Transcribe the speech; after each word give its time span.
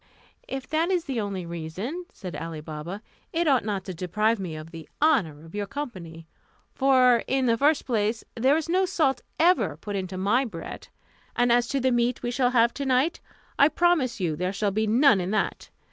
"If 0.47 0.67
that 0.69 0.89
is 0.89 1.05
the 1.05 1.21
only 1.21 1.45
reason," 1.45 2.05
said 2.11 2.35
Ali 2.35 2.59
Baba, 2.59 3.03
"it 3.31 3.47
ought 3.47 3.63
not 3.63 3.83
to 3.85 3.93
deprive 3.93 4.39
me 4.39 4.55
of 4.55 4.71
the 4.71 4.89
honour 4.99 5.45
of 5.45 5.53
your 5.53 5.67
company; 5.67 6.25
for, 6.73 7.17
in 7.27 7.45
the 7.45 7.55
first 7.55 7.85
place, 7.85 8.23
there 8.33 8.57
is 8.57 8.67
no 8.67 8.87
salt 8.87 9.21
ever 9.39 9.77
put 9.77 9.95
into 9.95 10.17
my 10.17 10.43
bread, 10.43 10.87
and 11.35 11.51
as 11.51 11.67
to 11.67 11.79
the 11.79 11.91
meat 11.91 12.23
we 12.23 12.31
shall 12.31 12.49
have 12.49 12.73
to 12.73 12.85
night, 12.87 13.19
I 13.59 13.67
promise 13.67 14.19
you 14.19 14.35
there 14.35 14.51
shall 14.53 14.71
be 14.71 14.87
none 14.87 15.21
in 15.21 15.29
that. 15.29 15.69